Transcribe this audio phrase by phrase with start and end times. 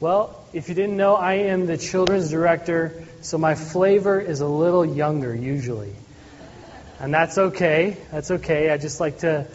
[0.00, 4.46] Well, if you didn't know, I am the children's director, so my flavor is a
[4.46, 5.92] little younger usually.
[7.00, 7.96] And that's okay.
[8.12, 8.70] That's okay.
[8.70, 9.48] I just like to,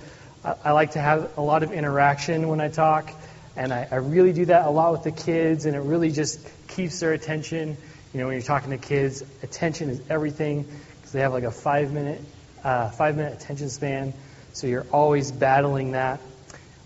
[0.43, 3.13] I like to have a lot of interaction when I talk,
[3.55, 6.45] and I, I really do that a lot with the kids, and it really just
[6.67, 7.77] keeps their attention.
[8.13, 11.51] You know, when you're talking to kids, attention is everything because they have like a
[11.51, 12.19] five minute,
[12.65, 14.13] uh, five minute attention span,
[14.51, 16.19] so you're always battling that.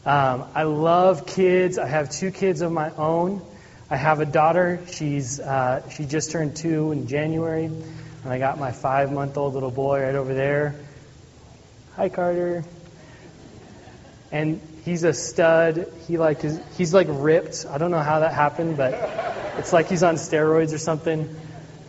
[0.08, 1.78] Um, I love kids.
[1.78, 3.42] I have two kids of my own.
[3.90, 4.80] I have a daughter.
[4.90, 7.84] She's uh, she just turned two in January, and
[8.26, 10.76] I got my five month old little boy right over there.
[11.98, 12.64] Hi, Carter.
[14.31, 15.91] And he's a stud.
[16.08, 17.66] He like is, he's like ripped.
[17.70, 18.94] I don't know how that happened, but
[19.58, 21.36] it's like he's on steroids or something.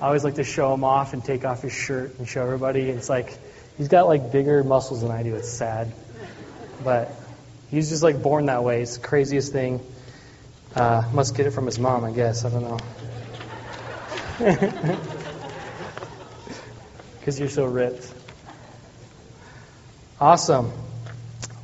[0.01, 2.81] I always like to show him off and take off his shirt and show everybody.
[2.91, 3.39] It's like
[3.77, 5.37] he's got like bigger muscles than I do.
[5.37, 5.93] It's sad,
[6.83, 7.15] but
[7.71, 8.83] He's just like born that way.
[8.83, 9.81] It's the craziest thing.
[10.75, 12.45] Uh, must get it from his mom, I guess.
[12.45, 12.79] I don't know.
[17.29, 18.11] Because you're so ripped.
[20.19, 20.73] Awesome.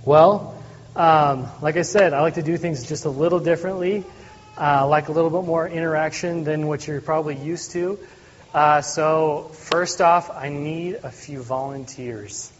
[0.04, 0.62] Well,
[0.94, 4.04] um, like I said, I like to do things just a little differently.
[4.60, 7.98] Uh, like a little bit more interaction than what you're probably used to.
[8.52, 12.52] Uh, so, first off, I need a few volunteers.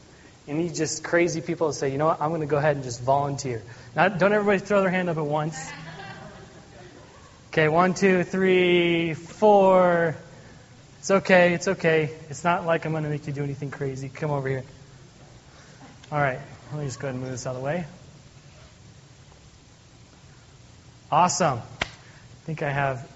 [0.46, 2.76] You need just crazy people to say, you know what, I'm going to go ahead
[2.76, 3.62] and just volunteer.
[3.96, 5.56] Now, don't everybody throw their hand up at once.
[7.50, 10.16] Okay, one, two, three, four.
[10.98, 12.10] It's okay, it's okay.
[12.28, 14.08] It's not like I'm going to make you do anything crazy.
[14.08, 14.64] Come over here.
[16.12, 16.40] All right,
[16.72, 17.86] let me just go ahead and move this out of the way.
[21.10, 21.58] Awesome.
[21.58, 23.08] I think I have.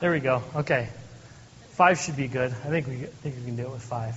[0.00, 0.42] There we go.
[0.56, 0.88] Okay.
[1.70, 2.50] Five should be good.
[2.50, 4.16] I think we, I think we can do it with five.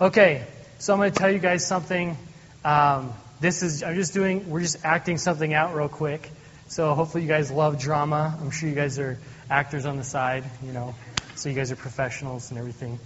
[0.00, 0.44] Okay,
[0.78, 2.16] so I'm going to tell you guys something.
[2.64, 4.50] Um, this is I'm just doing.
[4.50, 6.30] We're just acting something out real quick.
[6.68, 8.36] So hopefully you guys love drama.
[8.40, 9.18] I'm sure you guys are
[9.50, 10.44] actors on the side.
[10.64, 10.94] You know,
[11.36, 12.98] so you guys are professionals and everything.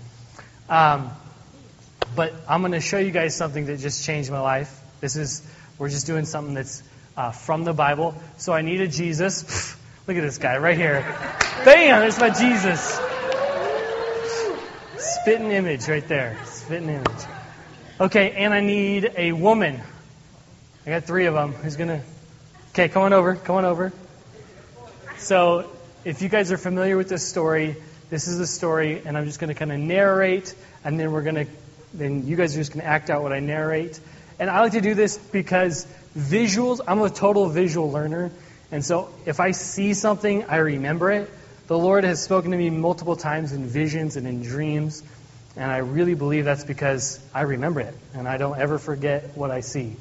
[0.69, 1.11] Um,
[2.15, 4.81] but I'm going to show you guys something that just changed my life.
[5.01, 5.43] This is
[5.79, 6.83] we're just doing something that's
[7.17, 8.15] uh, from the Bible.
[8.37, 9.77] So I need a Jesus.
[10.07, 11.03] Look at this guy right here.
[11.65, 12.01] Bam!
[12.01, 13.01] There's my Jesus.
[14.99, 16.39] Spitting image right there.
[16.47, 17.38] Spitting image.
[18.01, 19.81] Okay, and I need a woman.
[20.87, 21.53] I got three of them.
[21.53, 22.01] Who's going to.
[22.71, 23.35] Okay, come on over.
[23.35, 23.93] Come on over.
[25.17, 25.69] So,
[26.05, 27.75] if you guys are familiar with this story,
[28.09, 30.55] this is the story, and I'm just going to kind of narrate,
[30.85, 31.47] and then we're going to.
[31.93, 33.99] Then you guys are just going to act out what I narrate.
[34.39, 35.85] And I like to do this because
[36.17, 38.31] visuals, I'm a total visual learner.
[38.71, 41.29] And so if I see something, I remember it.
[41.67, 45.03] The Lord has spoken to me multiple times in visions and in dreams.
[45.59, 49.51] And I really believe that's because I remember it and I don't ever forget what
[49.51, 49.97] I see.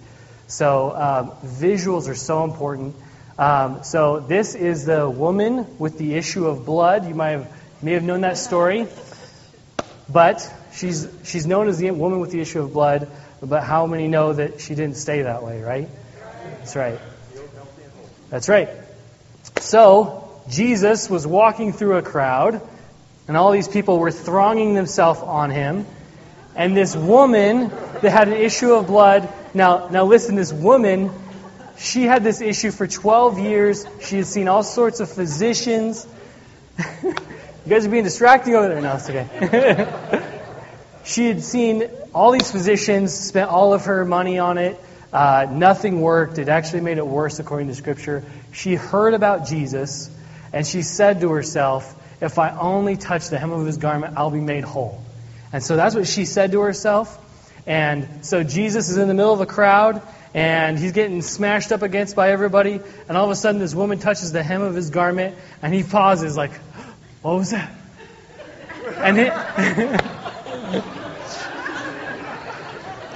[0.46, 2.96] So um, visuals are so important.
[3.40, 7.08] Um, so this is the woman with the issue of blood.
[7.08, 7.52] You might have
[7.82, 8.88] may have known that story,
[10.08, 13.10] but she's she's known as the woman with the issue of blood.
[13.42, 15.62] But how many know that she didn't stay that way?
[15.62, 15.90] Right?
[16.60, 17.00] That's right.
[18.30, 18.70] That's right.
[19.60, 22.62] So Jesus was walking through a crowd
[23.28, 25.86] and all these people were thronging themselves on him.
[26.56, 27.70] And this woman
[28.02, 31.12] that had an issue of blood, now, now listen, this woman,
[31.78, 33.86] she had this issue for 12 years.
[34.02, 36.08] She had seen all sorts of physicians.
[37.04, 37.14] you
[37.68, 38.82] guys are being distracting over there.
[38.82, 40.24] No, it's okay.
[41.04, 44.80] she had seen all these physicians, spent all of her money on it.
[45.14, 46.38] Uh, nothing worked.
[46.38, 48.24] It actually made it worse, according to Scripture.
[48.52, 50.10] She heard about Jesus,
[50.52, 54.32] and she said to herself, if I only touch the hem of his garment, I'll
[54.32, 55.02] be made whole.
[55.54, 57.24] And so that's what she said to herself.
[57.66, 60.02] And so Jesus is in the middle of a crowd,
[60.34, 62.80] and he's getting smashed up against by everybody.
[63.08, 65.84] And all of a sudden, this woman touches the hem of his garment, and he
[65.84, 66.52] pauses, like,
[67.22, 67.72] What was that?
[68.98, 69.34] And it.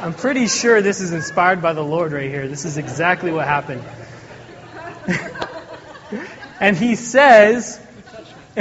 [0.01, 2.47] I'm pretty sure this is inspired by the Lord right here.
[2.47, 3.83] This is exactly what happened.
[6.59, 7.79] and he says,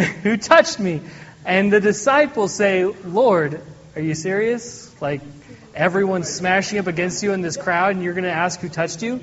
[0.22, 1.02] who touched me?
[1.44, 3.62] And the disciples say, Lord,
[3.94, 4.90] are you serious?
[5.00, 5.20] Like,
[5.74, 9.02] everyone's smashing up against you in this crowd, and you're going to ask who touched
[9.02, 9.20] you?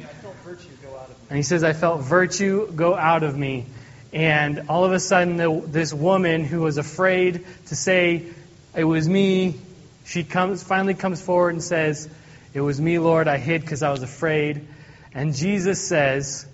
[1.30, 3.66] And he says, I felt virtue go out of me.
[4.14, 8.24] And all of a sudden, the, this woman who was afraid to say,
[8.76, 9.56] It was me,
[10.06, 12.10] she comes, finally comes forward and says,
[12.54, 13.28] It was me, Lord.
[13.28, 14.66] I hid because I was afraid.
[15.14, 16.46] And Jesus says,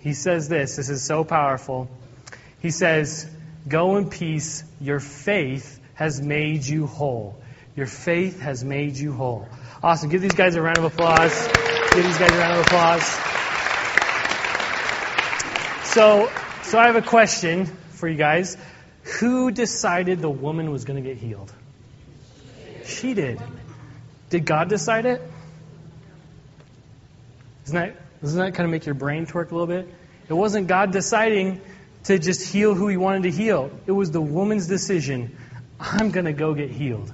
[0.00, 1.88] He says this, this is so powerful.
[2.60, 3.30] He says,
[3.68, 4.64] Go in peace.
[4.80, 7.40] Your faith has made you whole.
[7.76, 9.46] Your faith has made you whole.
[9.82, 10.08] Awesome.
[10.08, 11.46] Give these guys a round of applause.
[11.92, 13.02] Give these guys a round of applause.
[15.84, 16.30] So,
[16.68, 18.58] So I have a question for you guys.
[19.20, 21.50] Who decided the woman was going to get healed?
[22.84, 23.40] She did.
[24.28, 25.22] Did God decide it?
[27.64, 29.88] Doesn't that, doesn't that kind of make your brain twerk a little bit?
[30.28, 31.60] It wasn't God deciding
[32.04, 33.70] to just heal who he wanted to heal.
[33.86, 35.36] It was the woman's decision.
[35.78, 37.12] I'm going to go get healed.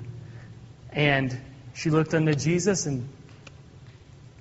[0.92, 1.36] And
[1.74, 3.08] she looked unto Jesus and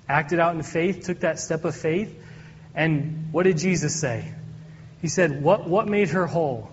[0.08, 2.14] acted out in faith, took that step of faith.
[2.74, 4.32] And what did Jesus say?
[5.00, 6.70] He said, What, what made her whole?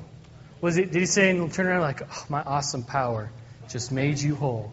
[0.62, 3.32] Was it, did he say and turn around like, oh, my awesome power
[3.70, 4.72] just made you whole?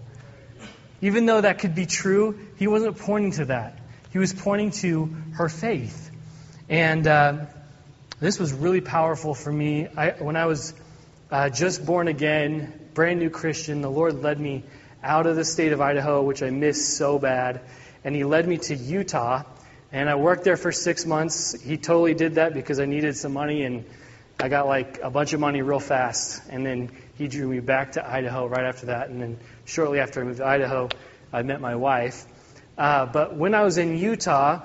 [1.01, 3.79] Even though that could be true, he wasn't pointing to that.
[4.13, 6.11] He was pointing to her faith.
[6.69, 7.47] And uh,
[8.21, 9.87] this was really powerful for me.
[9.97, 10.75] I, when I was
[11.31, 14.65] uh, just born again, brand new Christian, the Lord led me
[15.03, 17.61] out of the state of Idaho, which I missed so bad,
[18.03, 19.45] and He led me to Utah.
[19.91, 21.59] And I worked there for six months.
[21.63, 23.85] He totally did that because I needed some money, and
[24.41, 26.43] I got like a bunch of money real fast.
[26.51, 29.09] And then He drew me back to Idaho right after that.
[29.11, 30.89] And then shortly after I moved to Idaho,
[31.33, 32.27] I met my wife.
[32.77, 34.61] Uh, but when I was in Utah,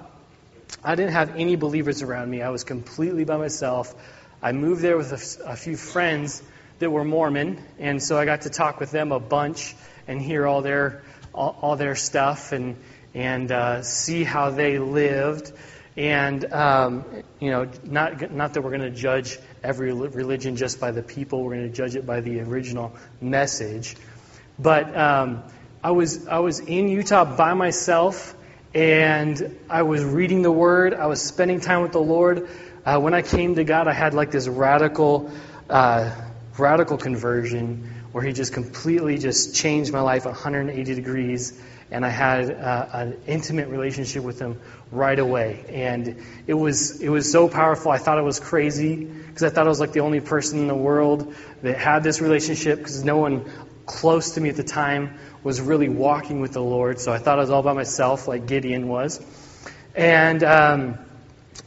[0.84, 2.42] I didn't have any believers around me.
[2.42, 3.94] I was completely by myself.
[4.42, 6.42] I moved there with a, a few friends
[6.80, 9.76] that were Mormon, and so I got to talk with them a bunch
[10.08, 11.04] and hear all their
[11.34, 12.76] all, all their stuff and
[13.14, 15.52] and uh, see how they lived.
[15.96, 17.06] And um,
[17.40, 21.44] you know, not not that we're going to judge every religion just by the people.
[21.44, 23.96] We're going to judge it by the original message.
[24.58, 25.44] But um,
[25.84, 28.36] I was I was in Utah by myself,
[28.74, 30.94] and I was reading the Word.
[30.94, 32.50] I was spending time with the Lord.
[32.86, 35.32] Uh, when I came to God, I had like this radical,
[35.70, 36.12] uh,
[36.58, 41.60] radical conversion where He just completely just changed my life 180 degrees,
[41.92, 44.60] and I had uh, an intimate relationship with Him
[44.92, 45.66] right away.
[45.70, 47.92] And it was it was so powerful.
[47.92, 50.68] I thought it was crazy because I thought I was like the only person in
[50.68, 53.52] the world that had this relationship because no one
[53.86, 57.00] close to me at the time was really walking with the Lord.
[57.00, 59.22] So I thought I was all by myself, like Gideon was.
[59.96, 60.98] And, um,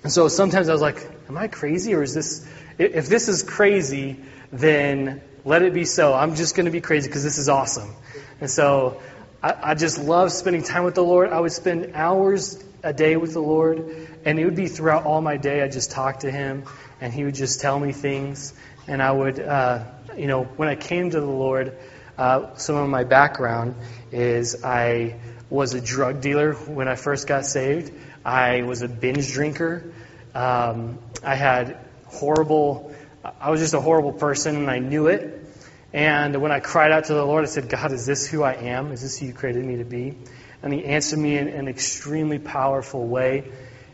[0.08, 2.46] so sometimes I was like, am I crazy or is this,
[2.78, 4.20] if this is crazy,
[4.52, 6.14] then let it be so.
[6.14, 7.94] I'm just going to be crazy because this is awesome.
[8.40, 9.00] And so
[9.42, 11.30] I, I just love spending time with the Lord.
[11.30, 15.20] I would spend hours a day with the Lord, and it would be throughout all
[15.20, 15.62] my day.
[15.62, 16.64] I just talk to Him,
[17.00, 18.54] and He would just tell me things.
[18.86, 19.84] And I would, uh,
[20.16, 21.76] you know, when I came to the Lord,
[22.18, 23.74] uh, some of my background
[24.10, 25.16] is I
[25.50, 27.92] was a drug dealer when I first got saved.
[28.24, 29.92] I was a binge drinker.
[30.34, 32.94] Um, I had horrible,
[33.40, 35.44] I was just a horrible person and I knew it.
[35.92, 38.54] And when I cried out to the Lord, I said, God, is this who I
[38.54, 38.92] am?
[38.92, 40.16] Is this who you created me to be?
[40.62, 43.50] And He answered me in an extremely powerful way.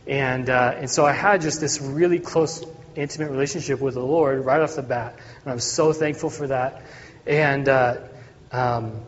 [0.07, 2.65] And, uh, and so I had just this really close,
[2.95, 5.17] intimate relationship with the Lord right off the bat.
[5.43, 6.81] And I'm so thankful for that.
[7.25, 7.97] And, uh,
[8.53, 9.01] um,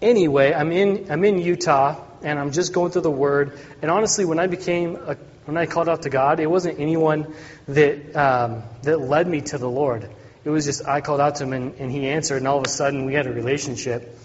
[0.00, 3.58] anyway, I'm in, I'm in Utah, and I'm just going through the Word.
[3.82, 7.34] And honestly, when I became a, when I called out to God, it wasn't anyone
[7.68, 10.08] that um, that led me to the Lord.
[10.44, 12.64] It was just I called out to Him, and, and He answered, and all of
[12.64, 14.18] a sudden we had a relationship.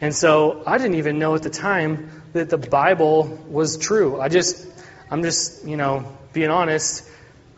[0.00, 4.20] And so I didn't even know at the time that the Bible was true.
[4.20, 4.66] I just,
[5.10, 7.08] I'm just, you know, being honest.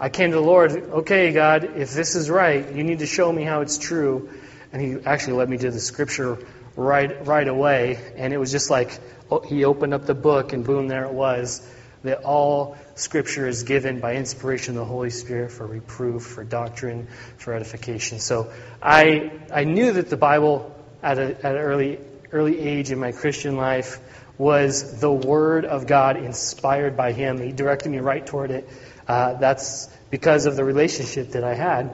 [0.01, 3.33] I came to the Lord, okay, God, if this is right, you need to show
[3.33, 4.31] me how it's true.
[4.73, 6.39] And he actually led me to the scripture
[6.77, 7.99] right right away.
[8.17, 8.99] And it was just like
[9.31, 11.67] oh, he opened up the book, and boom, there it was.
[12.05, 17.09] That all Scripture is given by inspiration of the Holy Spirit for reproof, for doctrine,
[17.37, 18.19] for edification.
[18.21, 21.99] So I I knew that the Bible at, a, at an early
[22.31, 24.01] early age in my Christian life
[24.37, 27.41] was the Word of God inspired by Him.
[27.41, 28.69] He directed me right toward it.
[29.07, 31.91] Uh, that's because of the relationship that I had.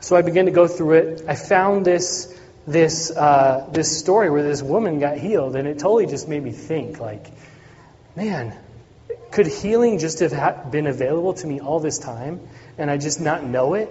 [0.00, 1.24] So I began to go through it.
[1.26, 2.32] I found this
[2.66, 6.52] this uh, this story where this woman got healed, and it totally just made me
[6.52, 7.26] think, like,
[8.16, 8.56] man,
[9.30, 12.40] could healing just have been available to me all this time,
[12.76, 13.88] and I just not know it?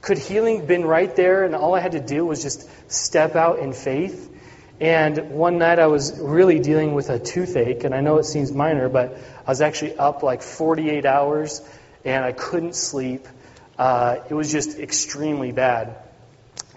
[0.00, 3.60] Could healing been right there, and all I had to do was just step out
[3.60, 4.28] in faith?
[4.80, 8.52] And one night I was really dealing with a toothache, and I know it seems
[8.52, 11.62] minor, but I was actually up like 48 hours,
[12.04, 13.28] and I couldn't sleep.
[13.82, 15.96] Uh, it was just extremely bad.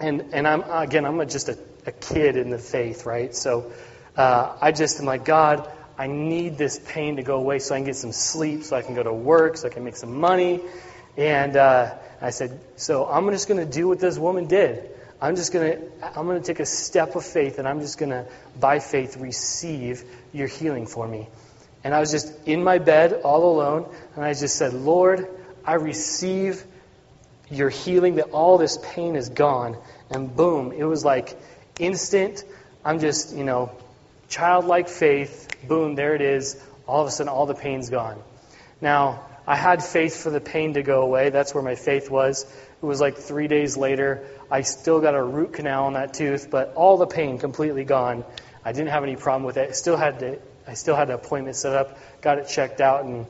[0.00, 3.32] And, and I'm, again, I'm just a, a, kid in the faith, right?
[3.32, 3.70] So
[4.16, 7.78] uh, I just am like, God, I need this pain to go away so I
[7.78, 10.18] can get some sleep, so I can go to work, so I can make some
[10.18, 10.60] money.
[11.16, 14.90] And uh, I said, so I'm just going to do what this woman did.
[15.20, 17.98] I'm just going to I'm going to take a step of faith and I'm just
[17.98, 18.26] going to
[18.58, 21.28] by faith receive your healing for me.
[21.84, 25.28] And I was just in my bed all alone and I just said, "Lord,
[25.64, 26.64] I receive
[27.50, 29.76] your healing, that all this pain is gone.
[30.10, 31.36] And boom, it was like
[31.78, 32.44] instant.
[32.84, 33.70] I'm just, you know,
[34.28, 35.48] childlike faith.
[35.66, 36.60] Boom, there it is.
[36.86, 38.22] All of a sudden, all the pain's gone.
[38.80, 41.30] Now, I had faith for the pain to go away.
[41.30, 42.44] That's where my faith was.
[42.44, 44.26] It was like three days later.
[44.50, 48.24] I still got a root canal on that tooth, but all the pain completely gone.
[48.64, 49.70] I didn't have any problem with it.
[49.70, 53.04] I still had to, I still had an appointment set up, got it checked out,
[53.04, 53.26] and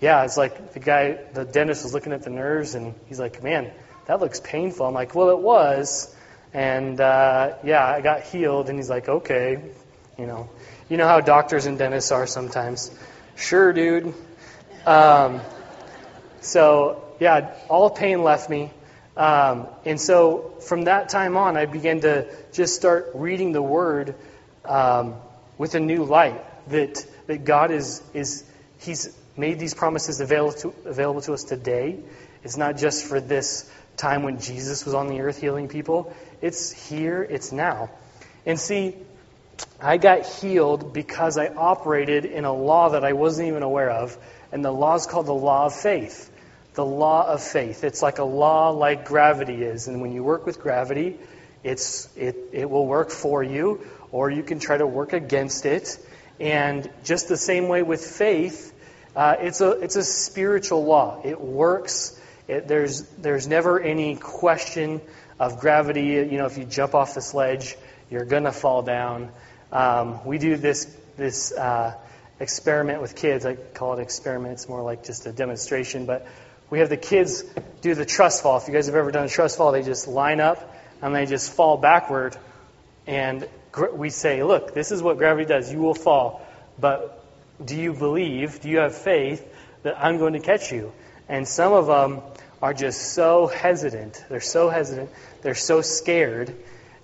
[0.00, 3.42] yeah, it's like the guy, the dentist was looking at the nerves, and he's like,
[3.42, 3.70] man,
[4.06, 4.86] that looks painful.
[4.86, 6.14] I'm like, well, it was.
[6.52, 9.62] And uh, yeah, I got healed, and he's like, okay,
[10.18, 10.48] you know,
[10.88, 12.90] you know how doctors and dentists are sometimes.
[13.36, 14.14] Sure, dude.
[14.86, 15.40] Um,
[16.40, 18.70] so yeah, all pain left me.
[19.16, 24.14] Um, and so from that time on, I began to just start reading the Word
[24.64, 25.14] um,
[25.58, 26.42] with a new light.
[26.70, 28.44] That that God is is
[28.78, 31.98] He's made these promises available to, available to us today.
[32.44, 36.14] It's not just for this time when Jesus was on the earth healing people.
[36.40, 37.90] It's here, it's now.
[38.46, 38.96] And see,
[39.80, 44.16] I got healed because I operated in a law that I wasn't even aware of,
[44.52, 46.30] and the law is called the law of faith.
[46.74, 47.84] The law of faith.
[47.84, 51.18] It's like a law like gravity is, and when you work with gravity,
[51.62, 53.80] it's it, it will work for you,
[54.12, 55.98] or you can try to work against it.
[56.38, 58.72] And just the same way with faith,
[59.16, 61.20] uh, it's, a, it's a spiritual law.
[61.24, 62.20] It works.
[62.48, 65.00] It, there's, there's never any question
[65.38, 66.06] of gravity.
[66.06, 67.76] You know, if you jump off the sledge,
[68.10, 69.30] you're going to fall down.
[69.72, 70.84] Um, we do this,
[71.16, 71.94] this uh,
[72.38, 73.46] experiment with kids.
[73.46, 74.54] I call it experiment.
[74.54, 76.06] It's more like just a demonstration.
[76.06, 76.26] But
[76.70, 77.44] we have the kids
[77.80, 78.58] do the trust fall.
[78.58, 81.26] If you guys have ever done a trust fall, they just line up and they
[81.26, 82.36] just fall backward.
[83.06, 83.48] And
[83.92, 85.72] we say, look, this is what gravity does.
[85.72, 86.46] You will fall.
[86.78, 87.19] But
[87.64, 89.46] do you believe, do you have faith
[89.82, 90.92] that I'm going to catch you?
[91.28, 92.22] And some of them
[92.62, 94.24] are just so hesitant.
[94.28, 95.10] They're so hesitant.
[95.42, 96.54] They're so scared.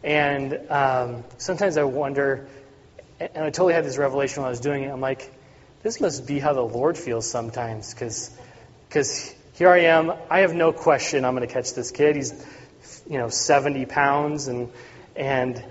[0.03, 2.49] And um, sometimes I wonder,
[3.19, 4.89] and I totally had this revelation when I was doing it.
[4.89, 5.33] I'm like,
[5.83, 7.95] this must be how the Lord feels sometimes.
[7.95, 10.13] Because here I am.
[10.31, 12.17] I have no question I'm going to catch this kid.
[12.17, 12.47] He's,
[13.09, 14.49] you know, 70 pounds.
[14.49, 14.71] And,
[15.15, 15.63] and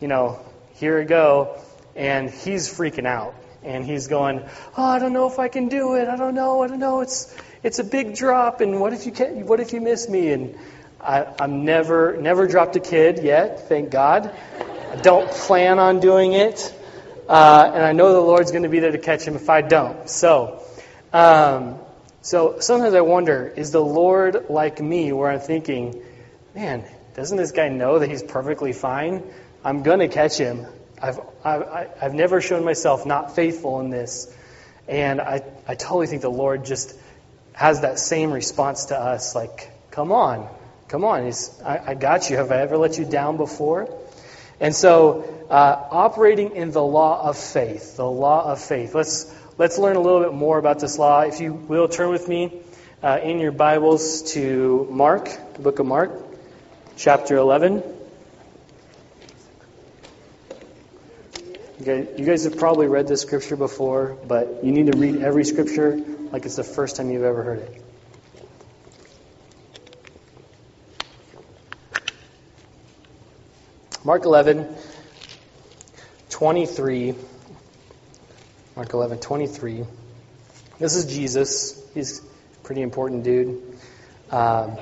[0.00, 0.40] you know,
[0.74, 1.58] here we go.
[1.96, 3.34] And he's freaking out
[3.64, 4.42] and he's going,
[4.76, 6.08] "Oh, I don't know if I can do it.
[6.08, 6.62] I don't know.
[6.62, 7.00] I don't know.
[7.00, 10.32] It's it's a big drop, and what if you can, what if you miss me?"
[10.32, 10.58] And
[11.00, 14.34] I, I'm never never dropped a kid yet, thank God.
[14.92, 16.74] I don't plan on doing it,
[17.28, 19.62] uh, and I know the Lord's going to be there to catch him if I
[19.62, 20.08] don't.
[20.08, 20.62] So.
[21.12, 21.78] Um,
[22.22, 26.02] so sometimes I wonder, is the Lord like me, where I'm thinking,
[26.54, 29.24] man, doesn't this guy know that he's perfectly fine?
[29.64, 30.64] I'm going to catch him.
[31.02, 34.32] I've, I, have never shown myself not faithful in this.
[34.86, 36.94] And I, I totally think the Lord just
[37.54, 40.48] has that same response to us like, come on,
[40.86, 41.24] come on.
[41.24, 42.36] He's, I, I got you.
[42.36, 43.92] Have I ever let you down before?
[44.60, 48.94] And so, uh, operating in the law of faith, the law of faith.
[48.94, 51.22] Let's, let's learn a little bit more about this law.
[51.22, 52.60] If you will, turn with me
[53.02, 56.12] uh, in your Bibles to Mark, the book of Mark,
[56.96, 57.82] chapter 11.
[61.82, 65.42] Okay, you guys have probably read this scripture before, but you need to read every
[65.42, 67.82] scripture like it's the first time you've ever heard it.
[74.04, 74.72] Mark 11,
[76.30, 77.16] 23.
[78.76, 79.84] Mark 11, 23.
[80.78, 81.82] This is Jesus.
[81.94, 83.60] He's a pretty important dude.
[84.30, 84.78] Um,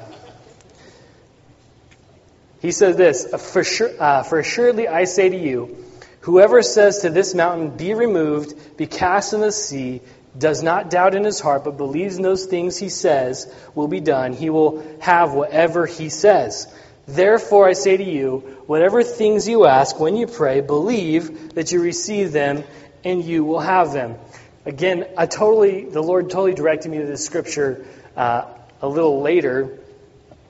[2.61, 5.83] he says this for, sure, uh, for assuredly I say to you,
[6.21, 10.03] Whoever says to this mountain, Be removed, be cast in the sea,
[10.37, 14.01] does not doubt in his heart, but believes in those things he says will be
[14.01, 16.73] done, he will have whatever he says.
[17.07, 21.83] Therefore, I say to you, whatever things you ask when you pray, believe that you
[21.83, 22.63] receive them
[23.05, 24.17] and you will have them.
[24.65, 27.87] Again, I totally, the Lord totally directed me to this scripture
[28.17, 28.45] uh,
[28.83, 29.79] a little later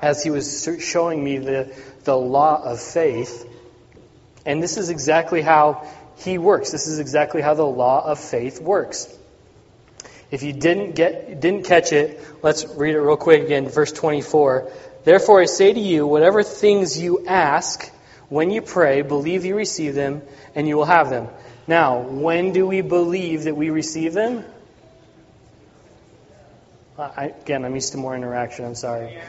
[0.03, 1.75] as he was showing me the,
[2.05, 3.47] the law of faith.
[4.47, 5.87] And this is exactly how
[6.19, 6.71] he works.
[6.71, 9.09] This is exactly how the law of faith works.
[10.31, 14.71] If you didn't get didn't catch it, let's read it real quick again, verse 24.
[15.05, 17.91] Therefore I say to you, whatever things you ask
[18.29, 20.23] when you pray, believe you receive them
[20.55, 21.29] and you will have them.
[21.67, 24.45] Now, when do we believe that we receive them?
[26.97, 28.65] Uh, I, again, I'm used to more interaction.
[28.65, 29.21] I'm sorry.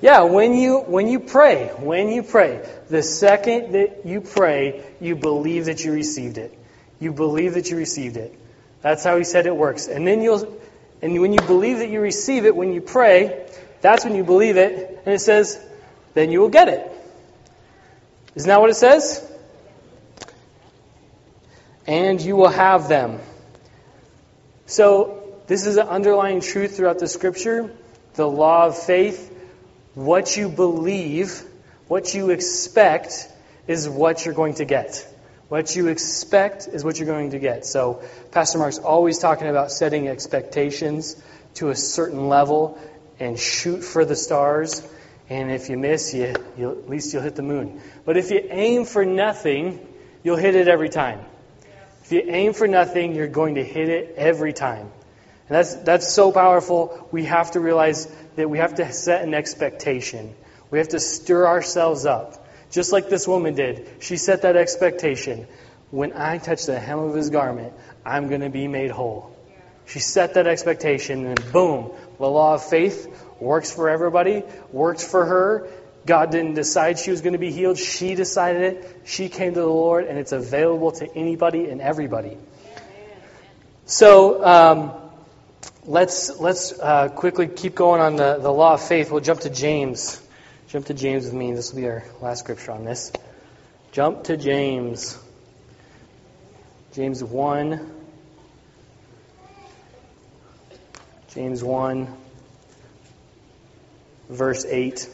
[0.00, 5.14] Yeah, when you when you pray, when you pray, the second that you pray, you
[5.16, 6.56] believe that you received it.
[6.98, 8.34] You believe that you received it.
[8.82, 9.88] That's how he said it works.
[9.88, 10.58] And then you'll
[11.02, 13.46] and when you believe that you receive it when you pray,
[13.80, 15.58] That's when you believe it, and it says,
[16.14, 16.90] then you will get it.
[18.34, 19.26] Isn't that what it says?
[21.86, 23.20] And you will have them.
[24.66, 25.16] So,
[25.46, 27.74] this is an underlying truth throughout the scripture.
[28.14, 29.28] The law of faith.
[29.94, 31.42] What you believe,
[31.88, 33.28] what you expect,
[33.66, 35.06] is what you're going to get.
[35.48, 37.66] What you expect is what you're going to get.
[37.66, 41.20] So, Pastor Mark's always talking about setting expectations
[41.54, 42.78] to a certain level
[43.18, 44.86] and shoot for the stars.
[45.28, 47.80] And if you miss, you, you, at least you'll hit the moon.
[48.04, 49.84] But if you aim for nothing,
[50.22, 51.20] you'll hit it every time.
[52.04, 54.90] If you aim for nothing, you're going to hit it every time.
[55.50, 57.08] And that's, that's so powerful.
[57.10, 60.32] We have to realize that we have to set an expectation.
[60.70, 62.46] We have to stir ourselves up.
[62.70, 63.88] Just like this woman did.
[63.98, 65.48] She set that expectation.
[65.90, 67.72] When I touch the hem of his garment,
[68.06, 69.36] I'm going to be made whole.
[69.86, 73.08] She set that expectation, and boom, the law of faith
[73.40, 75.68] works for everybody, works for her.
[76.06, 77.76] God didn't decide she was going to be healed.
[77.76, 79.00] She decided it.
[79.04, 82.38] She came to the Lord, and it's available to anybody and everybody.
[83.84, 84.92] So um,
[85.90, 89.10] let's let's uh, quickly keep going on the, the law of faith.
[89.10, 90.22] We'll jump to James.
[90.68, 91.52] Jump to James with me.
[91.52, 93.12] This will be our last scripture on this.
[93.90, 95.18] Jump to James.
[96.94, 97.94] James 1.
[101.34, 102.16] James 1,
[104.28, 105.08] verse 8.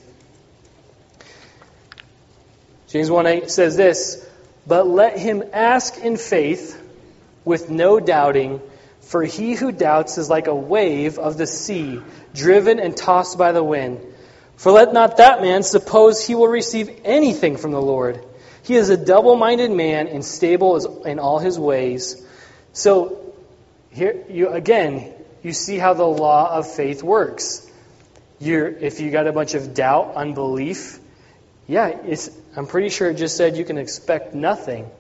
[2.89, 4.27] James 1 8 says this
[4.67, 6.83] But let him ask in faith
[7.45, 8.61] with no doubting,
[9.07, 12.01] for he who doubts is like a wave of the sea,
[12.35, 14.01] driven and tossed by the wind.
[14.57, 18.25] For let not that man suppose he will receive anything from the Lord.
[18.65, 22.27] He is a double minded man, unstable in all his ways.
[22.73, 23.33] So,
[23.91, 27.71] here you again, you see how the law of faith works.
[28.41, 30.99] You're, if you got a bunch of doubt, unbelief,
[31.69, 31.97] yeah,
[32.57, 34.91] I'm pretty sure it just said you can expect nothing.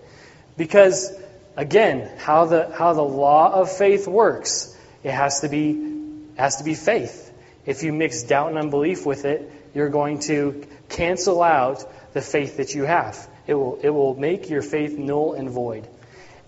[0.56, 1.12] Because,
[1.56, 5.96] again, how the, how the law of faith works, it has to be,
[6.36, 7.32] has to be faith.
[7.64, 12.58] If you mix doubt and unbelief with it, you're going to cancel out the faith
[12.58, 13.28] that you have.
[13.46, 15.88] It will, it will make your faith null and void.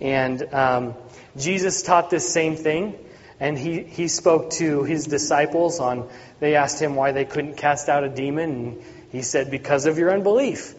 [0.00, 0.94] And um,
[1.36, 2.94] Jesus taught this same thing,
[3.40, 6.08] and he, he spoke to his disciples on,
[6.40, 9.98] they asked him why they couldn't cast out a demon, and he said, because of
[9.98, 10.74] your unbelief.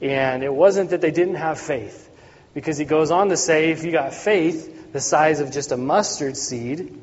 [0.00, 2.01] And it wasn't that they didn't have faith,
[2.54, 5.76] because he goes on to say, if you got faith the size of just a
[5.76, 7.00] mustard seed,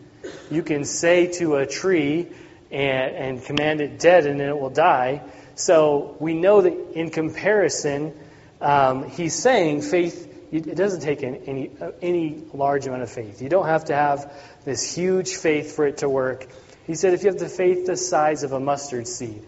[0.51, 2.27] you can say to a tree,
[2.71, 5.21] and, and command it dead and then it will die.
[5.55, 8.13] So we know that in comparison,
[8.62, 13.41] um, he's saying faith, it doesn't take any, any large amount of faith.
[13.41, 14.33] You don't have to have
[14.65, 16.47] this huge faith for it to work.
[16.88, 19.43] He said if you have the faith the size of a mustard seed.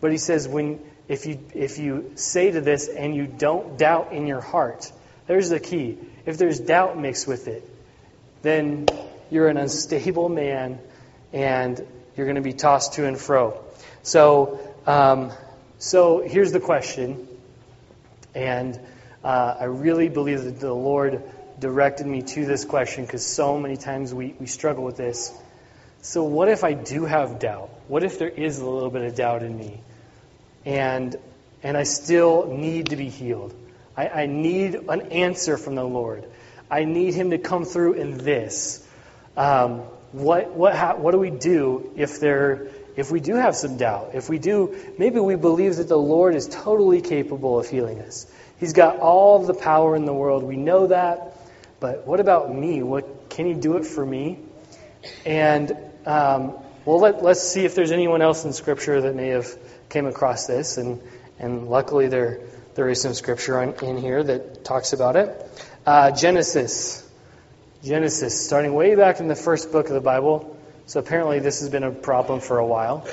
[0.00, 4.12] But he says when if you if you say to this and you don't doubt
[4.12, 4.90] in your heart,
[5.30, 5.96] there's the key.
[6.26, 7.62] If there's doubt mixed with it,
[8.42, 8.86] then
[9.30, 10.80] you're an unstable man
[11.32, 13.62] and you're going to be tossed to and fro.
[14.02, 15.30] So, um,
[15.78, 17.28] so here's the question,
[18.34, 18.76] and
[19.22, 21.22] uh, I really believe that the Lord
[21.60, 25.32] directed me to this question because so many times we, we struggle with this.
[26.02, 27.70] So, what if I do have doubt?
[27.86, 29.80] What if there is a little bit of doubt in me?
[30.64, 31.14] And,
[31.62, 33.54] and I still need to be healed.
[33.96, 36.24] I, I need an answer from the Lord.
[36.70, 38.86] I need Him to come through in this.
[39.36, 44.10] Um, what, what, what do we do if, there, if we do have some doubt?
[44.14, 48.30] If we do, maybe we believe that the Lord is totally capable of healing us.
[48.58, 50.42] He's got all the power in the world.
[50.42, 51.36] We know that.
[51.80, 52.82] But what about me?
[52.82, 54.38] What, can He do it for me?
[55.24, 55.70] And,
[56.04, 59.48] um, well, let, let's see if there's anyone else in Scripture that may have
[59.88, 60.76] came across this.
[60.76, 61.00] And,
[61.38, 62.40] and luckily, there,
[62.74, 65.64] there is some Scripture in, in here that talks about it.
[65.86, 67.06] Uh, Genesis.
[67.82, 70.56] Genesis, starting way back in the first book of the Bible.
[70.86, 73.06] So apparently, this has been a problem for a while.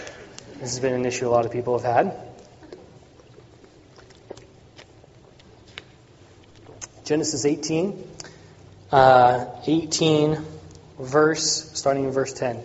[0.54, 2.28] This has been an issue a lot of people have had.
[7.06, 8.06] Genesis 18,
[8.92, 10.38] uh, 18,
[11.00, 12.62] verse, starting in verse 10.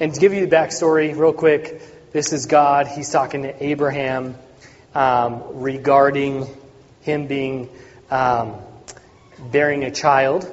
[0.00, 2.86] And to give you the backstory, real quick, this is God.
[2.86, 4.36] He's talking to Abraham
[4.94, 6.46] um, regarding
[7.00, 7.68] him being
[8.10, 8.54] um,
[9.38, 10.50] bearing a child.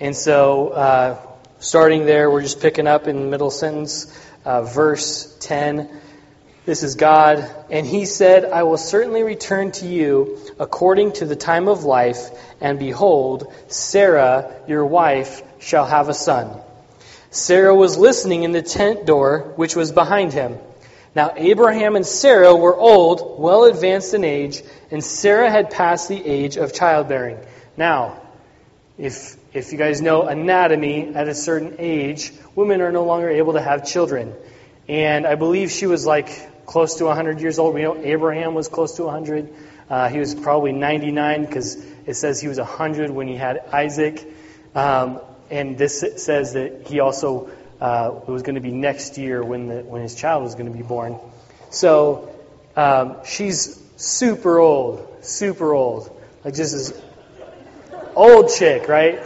[0.00, 1.18] And so, uh,
[1.58, 4.06] starting there, we're just picking up in the middle sentence,
[4.44, 5.88] uh, verse 10.
[6.64, 7.48] This is God.
[7.70, 12.30] And he said, I will certainly return to you according to the time of life,
[12.60, 16.60] and behold, Sarah, your wife, shall have a son.
[17.30, 20.58] Sarah was listening in the tent door, which was behind him.
[21.14, 26.24] Now Abraham and Sarah were old, well advanced in age, and Sarah had passed the
[26.24, 27.38] age of childbearing.
[27.76, 28.20] Now,
[28.98, 33.54] if, if you guys know anatomy, at a certain age, women are no longer able
[33.54, 34.34] to have children.
[34.88, 37.74] And I believe she was like close to 100 years old.
[37.74, 39.54] We know Abraham was close to 100.
[39.88, 44.26] Uh, he was probably 99 because it says he was 100 when he had Isaac.
[44.74, 45.20] Um,
[45.50, 47.50] and this says that he also
[47.82, 50.70] uh, it was going to be next year when the when his child was going
[50.70, 51.18] to be born.
[51.70, 52.32] So
[52.76, 57.02] um, she's super old, super old, like just this
[58.14, 59.20] old chick, right?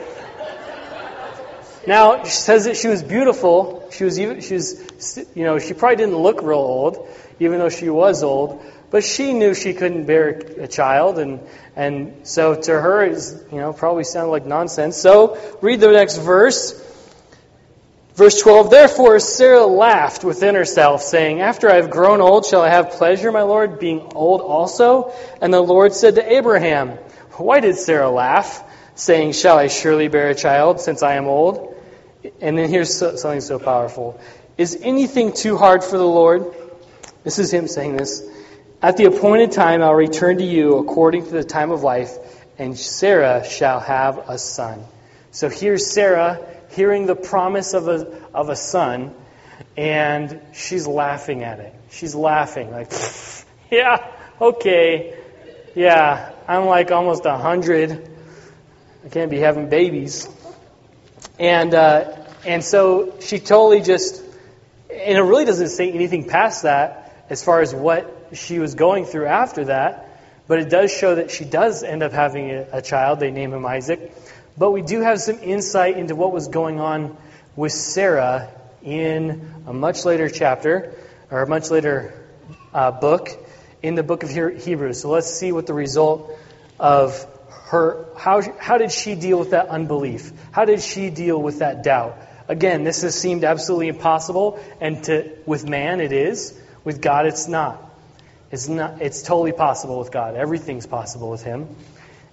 [1.87, 3.91] Now she says that she was beautiful.
[3.93, 7.07] She was even she was you know she probably didn't look real old,
[7.39, 8.65] even though she was old.
[8.89, 11.41] But she knew she couldn't bear a child, and
[11.77, 14.97] and so to her, it's you know probably sounded like nonsense.
[14.97, 16.85] So read the next verse.
[18.17, 22.71] Verse 12, Therefore Sarah laughed within herself, saying, After I have grown old, shall I
[22.71, 25.13] have pleasure, my Lord, being old also?
[25.43, 26.93] And the Lord said to Abraham,
[27.33, 31.75] Why did Sarah laugh, saying, Shall I surely bear a child, since I am old?
[32.41, 34.19] And then here's something so powerful.
[34.57, 36.55] Is anything too hard for the Lord?
[37.23, 38.23] This is him saying this.
[38.81, 42.17] At the appointed time I'll return to you according to the time of life,
[42.59, 44.83] and Sarah shall have a son.
[45.33, 49.15] So here's Sarah hearing the promise of a, of a son,
[49.77, 51.75] and she's laughing at it.
[51.91, 52.93] She's laughing, like,
[53.71, 55.19] yeah, okay,
[55.75, 58.11] yeah, I'm like almost a hundred.
[59.05, 60.29] I can't be having babies.
[61.39, 64.23] And, uh, and so she totally just,
[64.91, 69.05] and it really doesn't say anything past that as far as what she was going
[69.05, 70.03] through after that.
[70.49, 73.21] But it does show that she does end up having a, a child.
[73.21, 74.13] They name him Isaac.
[74.59, 77.17] But we do have some insight into what was going on
[77.57, 78.51] with Sarah
[78.83, 80.95] in a much later chapter,
[81.31, 82.15] or a much later
[82.73, 83.31] uh, book,
[83.83, 85.01] in the book of Hebrews.
[85.01, 86.31] So let's see what the result
[86.79, 90.33] of her, how, how did she deal with that unbelief?
[90.53, 92.17] How did she deal with that doubt?
[92.49, 96.59] Again, this has seemed absolutely impossible, and to, with man it is.
[96.85, 97.83] With God, it's not.
[98.53, 99.03] It's not.
[99.03, 100.37] It's totally possible with God.
[100.37, 101.75] Everything's possible with Him.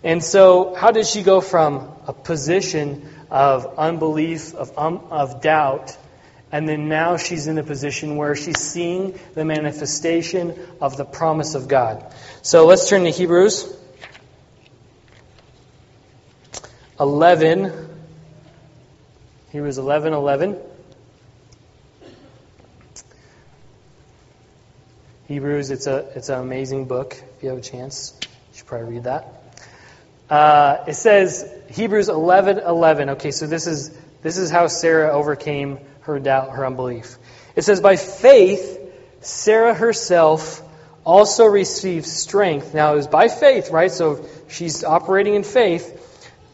[0.04, 5.98] And so, how did she go from a position of unbelief, of, um, of doubt,
[6.52, 11.56] and then now she's in a position where she's seeing the manifestation of the promise
[11.56, 12.14] of God?
[12.42, 13.74] So let's turn to Hebrews
[17.00, 17.90] 11.
[19.52, 20.58] Hebrews 11 11.
[25.28, 27.14] Hebrews, it's a it's an amazing book.
[27.38, 29.43] If you have a chance, you should probably read that.
[30.34, 33.10] Uh, it says Hebrews 11, 11.
[33.12, 37.18] Okay, so this is this is how Sarah overcame her doubt, her unbelief.
[37.56, 38.80] It says, by faith,
[39.22, 40.64] Sarah herself
[41.06, 42.74] also received strength.
[42.74, 43.92] Now it was by faith, right?
[43.92, 45.86] So she's operating in faith.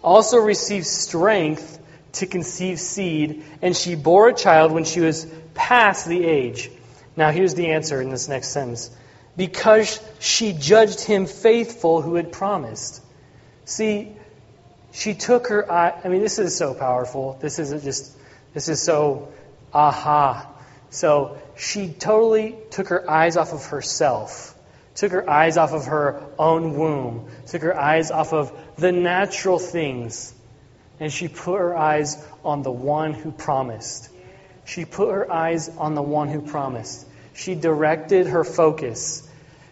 [0.03, 1.79] Also received strength
[2.13, 6.69] to conceive seed, and she bore a child when she was past the age.
[7.15, 8.91] Now here's the answer in this next sentence.
[9.37, 13.03] Because she judged him faithful who had promised.
[13.69, 14.11] See,
[14.93, 15.93] she took her eye.
[16.03, 17.37] I mean, this is so powerful.
[17.39, 18.17] This isn't just,
[18.55, 19.31] this is so
[19.71, 20.51] aha.
[20.89, 24.55] So she totally took her eyes off of herself,
[24.95, 29.59] took her eyes off of her own womb, took her eyes off of the natural
[29.59, 30.33] things,
[30.99, 34.09] and she put her eyes on the one who promised.
[34.65, 37.05] She put her eyes on the one who promised.
[37.35, 39.29] She directed her focus.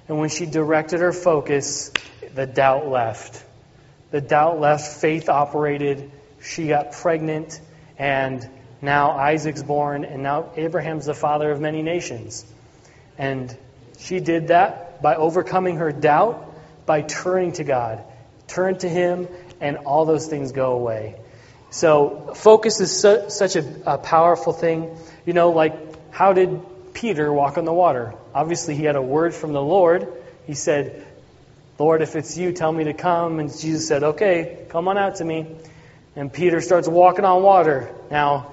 [0.07, 1.91] And when she directed her focus,
[2.35, 3.45] the doubt left.
[4.11, 7.59] The doubt left, faith operated, she got pregnant,
[7.97, 8.47] and
[8.81, 12.45] now Isaac's born, and now Abraham's the father of many nations.
[13.17, 13.55] And
[13.97, 16.53] she did that by overcoming her doubt,
[16.85, 18.03] by turning to God.
[18.47, 19.27] Turn to Him,
[19.59, 21.19] and all those things go away.
[21.69, 24.97] So, focus is su- such a, a powerful thing.
[25.25, 28.13] You know, like, how did Peter walk on the water?
[28.33, 30.07] Obviously, he had a word from the Lord.
[30.45, 31.05] He said,
[31.79, 33.39] Lord, if it's you, tell me to come.
[33.39, 35.45] And Jesus said, Okay, come on out to me.
[36.15, 37.93] And Peter starts walking on water.
[38.09, 38.51] Now,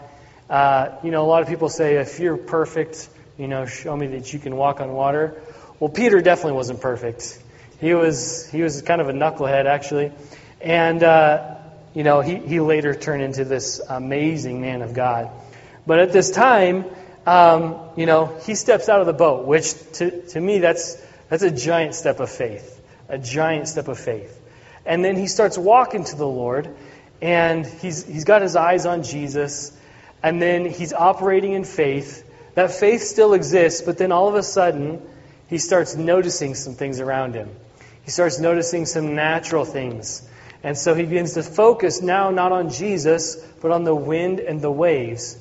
[0.51, 3.09] uh, you know, a lot of people say, if you're perfect,
[3.39, 5.43] you know, show me that you can walk on water.
[5.81, 7.39] Well, Peter definitely wasn't perfect.
[7.81, 10.13] He was he was kind of a knucklehead, actually.
[10.61, 11.57] And, uh,
[11.95, 15.31] you know, he, he later turned into this amazing man of God.
[15.87, 16.85] But at this time,
[17.27, 20.97] um, you know, he steps out of the boat, which to, to me, that's,
[21.29, 22.74] that's a giant step of faith
[23.09, 24.41] a giant step of faith.
[24.87, 26.75] And then he starts walking to the Lord,
[27.23, 29.73] and he's, he's got his eyes on Jesus.
[30.25, 32.25] and then he's operating in faith.
[32.55, 35.03] That faith still exists, but then all of a sudden,
[35.49, 37.51] he starts noticing some things around him.
[38.05, 40.27] He starts noticing some natural things.
[40.63, 44.63] And so he begins to focus now not on Jesus, but on the wind and
[44.63, 45.37] the waves.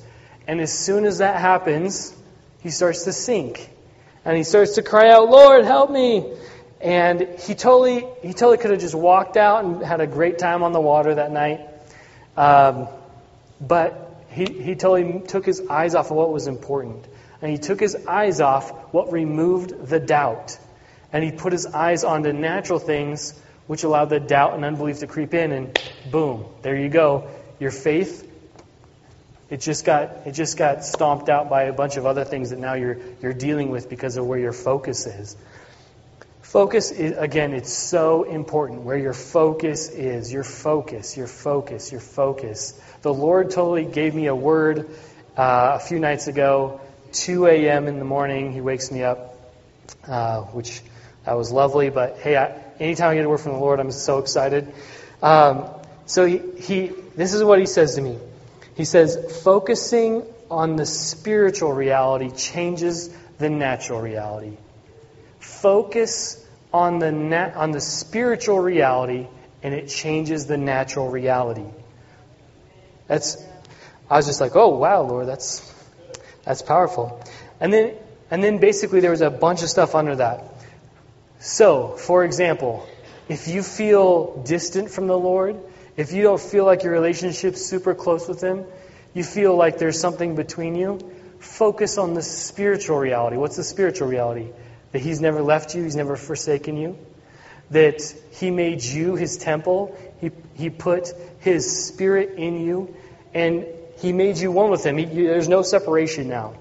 [0.46, 2.14] And as soon as that happens,
[2.60, 3.70] he starts to sink.
[4.26, 6.30] And he starts to cry out, Lord, help me.
[6.84, 10.62] And he totally, he totally could have just walked out and had a great time
[10.62, 11.66] on the water that night.
[12.36, 12.88] Um,
[13.58, 17.06] but he, he totally took his eyes off of what was important.
[17.40, 20.58] And he took his eyes off what removed the doubt.
[21.10, 23.32] And he put his eyes onto natural things,
[23.66, 25.52] which allowed the doubt and unbelief to creep in.
[25.52, 27.28] And boom, there you go.
[27.60, 28.30] Your faith
[29.50, 32.58] it just got it just got stomped out by a bunch of other things that
[32.58, 35.36] now you're you're dealing with because of where your focus is.
[36.54, 40.32] Focus is again, it's so important where your focus is.
[40.32, 42.80] Your focus, your focus, your focus.
[43.02, 44.88] The Lord totally gave me a word
[45.36, 47.88] uh, a few nights ago, 2 a.m.
[47.88, 48.52] in the morning.
[48.52, 49.36] He wakes me up,
[50.06, 50.80] uh, which
[51.24, 51.90] that was lovely.
[51.90, 54.72] But hey, I, anytime I get a word from the Lord, I'm so excited.
[55.20, 55.68] Um,
[56.06, 58.16] so he, he, this is what he says to me.
[58.76, 64.56] He says, focusing on the spiritual reality changes the natural reality.
[65.40, 66.42] Focus
[66.74, 69.28] on the, nat- on the spiritual reality
[69.62, 71.64] and it changes the natural reality.
[73.06, 73.36] That's,
[74.10, 75.72] I was just like, oh, wow, Lord, that's,
[76.42, 77.22] that's powerful.
[77.60, 77.94] And then,
[78.28, 80.42] and then basically there was a bunch of stuff under that.
[81.38, 82.88] So, for example,
[83.28, 85.56] if you feel distant from the Lord,
[85.96, 88.64] if you don't feel like your relationship's super close with Him,
[89.14, 90.98] you feel like there's something between you,
[91.38, 93.36] focus on the spiritual reality.
[93.36, 94.48] What's the spiritual reality?
[94.94, 96.96] That He's never left you, He's never forsaken you,
[97.70, 101.08] that He made you His temple, He, he put
[101.40, 102.94] His Spirit in you,
[103.34, 103.66] and
[103.98, 104.96] He made you one with Him.
[104.96, 106.54] He, there's no separation now.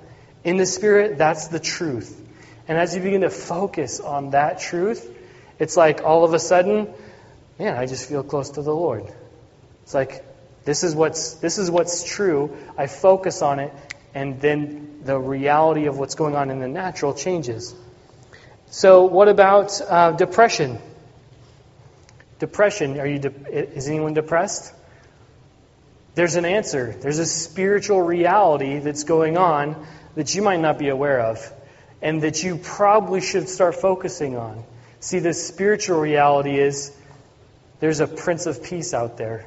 [0.43, 2.19] In the Spirit, that's the truth.
[2.67, 5.07] And as you begin to focus on that truth,
[5.59, 6.91] it's like all of a sudden,
[7.59, 9.13] man, I just feel close to the Lord.
[9.83, 10.25] It's like
[10.65, 12.57] this is what's this is what's true.
[12.79, 13.71] I focus on it,
[14.15, 17.75] and then the reality of what's going on in the natural changes.
[18.73, 20.79] So, what about uh, depression?
[22.39, 22.99] Depression.
[22.99, 23.19] Are you?
[23.19, 24.73] De- is anyone depressed?
[26.15, 26.95] There's an answer.
[26.99, 31.53] There's a spiritual reality that's going on that you might not be aware of,
[32.01, 34.63] and that you probably should start focusing on.
[35.01, 36.91] See, the spiritual reality is
[37.79, 39.45] there's a Prince of Peace out there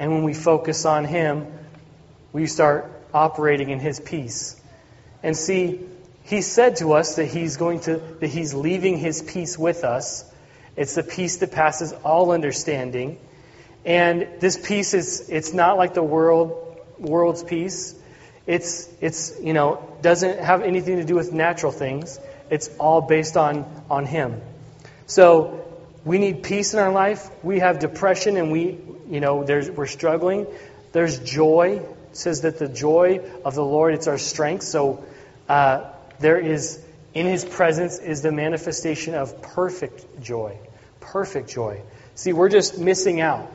[0.00, 1.46] and when we focus on Him,
[2.32, 4.60] we start operating in His peace.
[5.22, 5.80] And see,
[6.28, 10.24] He said to us that He's going to, that He's leaving His peace with us.
[10.76, 13.18] It's the peace that passes all understanding.
[13.84, 17.94] And this peace is, it's not like the world, world's peace.
[18.46, 22.18] It's, it's, you know, doesn't have anything to do with natural things.
[22.50, 24.40] It's all based on, on Him.
[25.06, 25.64] So,
[26.04, 27.28] we need peace in our life.
[27.42, 28.78] We have depression and we,
[29.10, 30.46] you know, we're struggling.
[30.92, 31.82] There's joy.
[32.10, 34.62] It says that the joy of the Lord, it's our strength.
[34.62, 35.04] So
[35.48, 36.82] uh, there is,
[37.14, 40.58] in His presence, is the manifestation of perfect joy.
[41.00, 41.82] Perfect joy.
[42.14, 43.50] See, we're just missing out.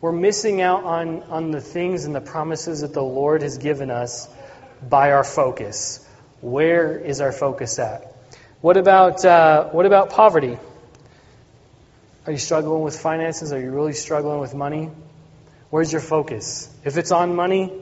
[0.00, 3.90] We're missing out on, on the things and the promises that the Lord has given
[3.90, 4.28] us
[4.88, 6.06] by our focus.
[6.40, 8.14] Where is our focus at?
[8.60, 10.58] What about, uh, what about poverty?
[12.26, 13.52] Are you struggling with finances?
[13.52, 14.90] Are you really struggling with money?
[15.70, 16.68] Where's your focus?
[16.84, 17.72] If it's on money,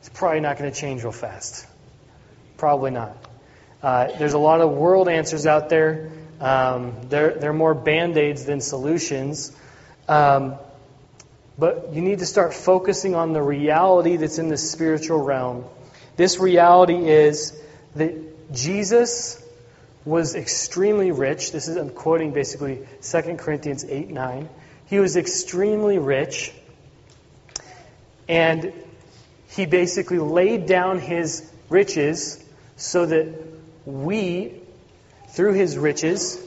[0.00, 1.66] it's probably not going to change real fast.
[2.56, 3.16] Probably not.
[3.82, 6.10] Uh, there's a lot of world answers out there.
[6.40, 9.52] Um, they're, they're more band aids than solutions.
[10.08, 10.56] Um,
[11.58, 15.64] but you need to start focusing on the reality that's in the spiritual realm.
[16.16, 17.56] This reality is
[17.96, 19.42] that Jesus
[20.04, 21.52] was extremely rich.
[21.52, 24.48] This is, I'm quoting basically 2 Corinthians 8 9.
[24.86, 26.52] He was extremely rich,
[28.28, 28.72] and
[29.50, 32.42] he basically laid down his riches
[32.76, 33.57] so that
[33.88, 34.52] we,
[35.28, 36.38] through his riches,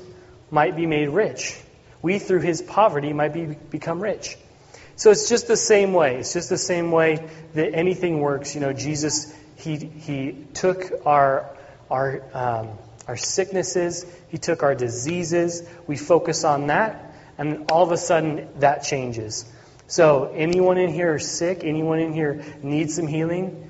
[0.51, 1.59] might be made rich.
[2.01, 4.37] We, through his poverty, might be, become rich.
[4.95, 6.17] So it's just the same way.
[6.17, 8.53] It's just the same way that anything works.
[8.53, 11.49] You know, Jesus, he, he took our,
[11.89, 12.69] our, um,
[13.07, 15.67] our sicknesses, He took our diseases.
[15.87, 19.51] We focus on that, and all of a sudden that changes.
[19.87, 21.63] So, anyone in here is sick?
[21.63, 23.67] Anyone in here needs some healing?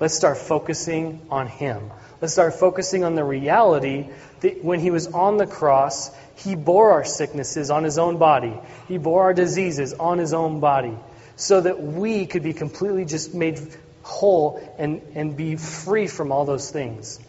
[0.00, 1.90] Let's start focusing on Him.
[2.20, 4.08] Let's start focusing on the reality
[4.40, 8.54] that when He was on the cross, He bore our sicknesses on His own body,
[8.88, 10.96] He bore our diseases on His own body,
[11.36, 13.58] so that we could be completely just made
[14.02, 17.20] whole and, and be free from all those things.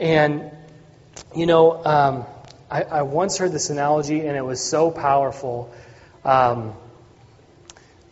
[0.00, 0.50] And,
[1.34, 2.24] you know, um,
[2.70, 5.72] I, I, once heard this analogy and it was so powerful.
[6.24, 6.74] Um,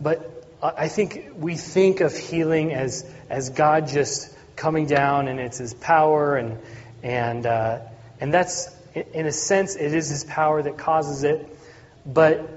[0.01, 5.59] but I think we think of healing as, as God just coming down and it's
[5.59, 6.59] His power and,
[7.03, 7.81] and, uh,
[8.21, 11.47] and that's, in a sense, it is His power that causes it.
[12.05, 12.49] But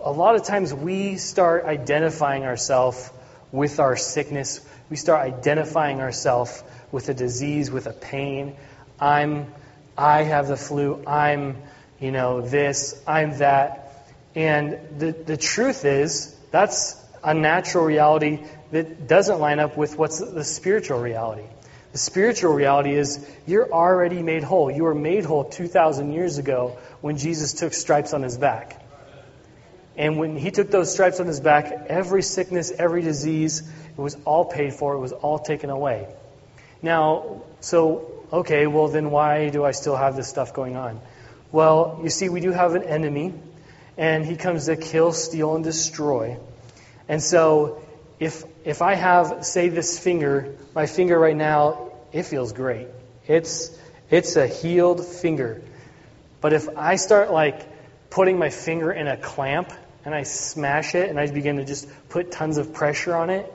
[0.00, 3.10] a lot of times we start identifying ourselves
[3.50, 4.60] with our sickness.
[4.88, 6.62] We start identifying ourselves
[6.92, 8.56] with a disease, with a pain.
[9.00, 9.52] I'm,
[9.98, 11.04] I have the flu.
[11.06, 11.56] I'm,
[11.98, 13.02] you know, this.
[13.06, 14.06] I'm that.
[14.34, 20.18] And the, the truth is, that's a natural reality that doesn't line up with what's
[20.18, 21.44] the spiritual reality.
[21.92, 24.70] The spiritual reality is you're already made whole.
[24.70, 28.82] You were made whole 2,000 years ago when Jesus took stripes on his back.
[29.96, 34.16] And when he took those stripes on his back, every sickness, every disease, it was
[34.26, 36.06] all paid for, it was all taken away.
[36.82, 41.00] Now, so, okay, well, then why do I still have this stuff going on?
[41.50, 43.32] Well, you see, we do have an enemy,
[43.96, 46.36] and he comes to kill, steal, and destroy.
[47.08, 47.82] And so,
[48.20, 52.88] if, if I have, say, this finger, my finger right now, it feels great.
[53.28, 53.70] It's,
[54.10, 55.62] it's a healed finger.
[56.40, 57.64] But if I start, like,
[58.10, 59.72] putting my finger in a clamp
[60.04, 63.52] and I smash it and I begin to just put tons of pressure on it,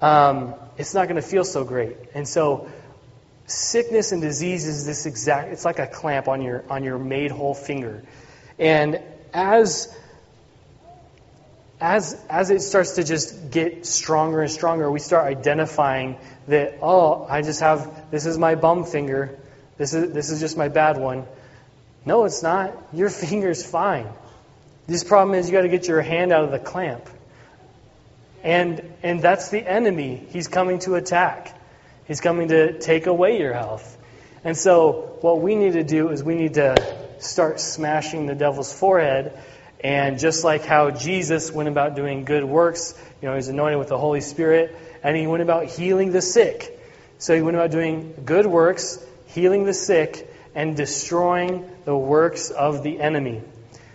[0.00, 1.96] um, it's not going to feel so great.
[2.12, 2.68] And so,
[3.46, 5.52] sickness and disease is this exact.
[5.52, 8.02] It's like a clamp on your on your made whole finger,
[8.58, 9.00] and
[9.32, 9.96] as
[11.80, 16.16] as as it starts to just get stronger and stronger, we start identifying
[16.48, 19.38] that oh, I just have this is my bum finger,
[19.78, 21.24] this is this is just my bad one.
[22.06, 22.76] No, it's not.
[22.92, 24.08] Your finger's fine.
[24.86, 27.08] This problem is you got to get your hand out of the clamp.
[28.42, 30.26] And, and that's the enemy.
[30.28, 31.58] He's coming to attack.
[32.06, 33.96] He's coming to take away your health.
[34.44, 36.76] And so, what we need to do is we need to
[37.18, 39.32] start smashing the devil's forehead.
[39.84, 43.88] And just like how Jesus went about doing good works, you know, he's anointed with
[43.88, 46.80] the Holy Spirit, and he went about healing the sick.
[47.18, 52.82] So he went about doing good works, healing the sick, and destroying the works of
[52.82, 53.42] the enemy.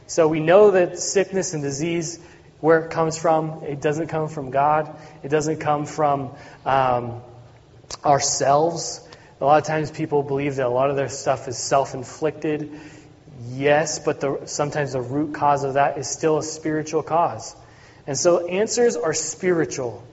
[0.06, 2.20] So we know that sickness and disease,
[2.60, 4.96] where it comes from, it doesn't come from God.
[5.24, 7.24] It doesn't come from um,
[8.06, 9.02] ourselves.
[9.42, 12.80] A lot of times people believe that a lot of their stuff is self inflicted.
[13.48, 17.56] Yes, but the, sometimes the root cause of that is still a spiritual cause.
[18.06, 20.04] And so answers are spiritual.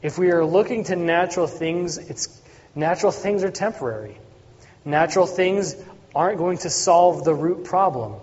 [0.00, 2.40] If we are looking to natural things, it's
[2.74, 4.16] natural things are temporary.
[4.84, 5.76] Natural things
[6.14, 8.14] aren't going to solve the root problem.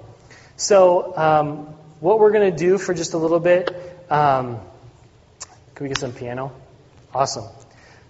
[0.57, 1.57] So, um,
[1.99, 3.69] what we're going to do for just a little bit,
[4.09, 4.59] um,
[5.75, 6.51] can we get some piano?
[7.13, 7.45] Awesome.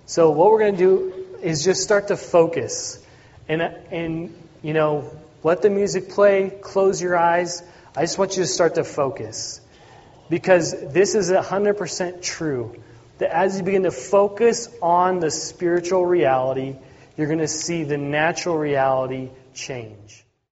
[0.05, 3.03] So, what we're going to do is just start to focus.
[3.47, 5.11] And, and, you know,
[5.43, 7.63] let the music play, close your eyes.
[7.95, 9.61] I just want you to start to focus.
[10.29, 12.75] Because this is 100% true.
[13.17, 16.75] That as you begin to focus on the spiritual reality,
[17.17, 20.23] you're going to see the natural reality change.